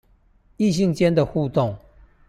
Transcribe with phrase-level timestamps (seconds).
[0.57, 1.77] 異性間的互動